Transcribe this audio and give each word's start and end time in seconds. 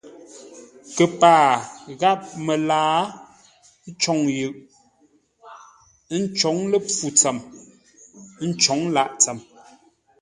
Kəpaa 0.95 1.47
gháp 1.99 2.21
məlaa 2.45 2.99
côŋ 4.01 4.19
yʉʼ, 4.37 4.55
ə́ 6.13 6.17
ncǒŋ 6.23 6.57
ləpfû 6.71 7.07
tsəm, 7.19 7.37
ə́ 8.41 8.45
ncǒŋ 8.51 8.79
lâʼ 8.95 9.09
tsəm. 9.21 9.37